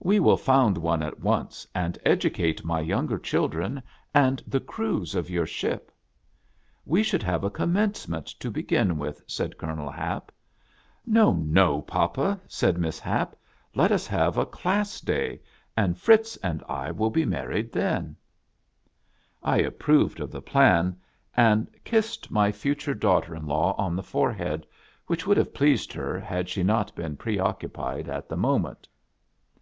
We 0.00 0.20
will 0.20 0.38
found 0.38 0.78
one 0.78 1.02
at 1.02 1.20
once, 1.20 1.66
and 1.74 1.98
educate 2.02 2.64
my 2.64 2.80
younger 2.80 3.18
children, 3.18 3.82
and 4.14 4.42
the 4.46 4.58
crews 4.58 5.14
of 5.14 5.28
your 5.28 5.44
ship." 5.44 5.92
"We 6.86 7.02
should 7.02 7.22
have 7.22 7.44
a 7.44 7.50
commencement 7.50 8.26
to 8.40 8.50
begin 8.50 8.96
with," 8.96 9.22
said 9.26 9.58
Colonel 9.58 9.90
Hap." 9.90 10.32
No, 11.20 11.34
no, 11.34 11.82
papa!'' 11.82 12.40
said 12.58 12.78
Miss 12.78 12.98
Hap; 12.98 13.36
"let 13.74 13.92
us 13.92 14.06
have 14.06 14.38
a 14.38 14.46
Class 14.46 14.98
Dav, 15.02 15.36
and 15.76 15.98
Fritz 15.98 16.38
and 16.38 16.62
I 16.66 16.90
will 16.90 17.10
be 17.10 17.26
married 17.26 17.70
then 17.70 18.16
\" 18.66 19.00
I 19.42 19.58
approved 19.58 20.20
of 20.20 20.30
the 20.32 20.40
plan, 20.40 20.96
and 21.36 21.68
kissed 21.84 22.30
my 22.30 22.50
future 22.50 22.94
24 22.94 22.94
THE 22.94 22.98
NEW 22.98 23.20
SWISS 23.20 23.26
FAMILY 23.26 23.44
ROBINSON. 23.44 23.44
daugliter 23.44 23.44
in 23.44 23.76
Iaw 23.84 23.90
on 23.90 23.96
the 23.96 24.02
forehead, 24.02 24.66
which 25.06 25.26
would 25.26 25.36
have 25.36 25.52
pleased 25.52 25.92
her, 25.92 26.18
had 26.18 26.48
she 26.48 26.62
not 26.62 26.94
been 26.96 27.16
preoccupied 27.18 28.08
at 28.08 28.30
the 28.30 28.38
moment. 28.38 28.88